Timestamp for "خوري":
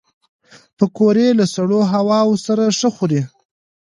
2.95-3.21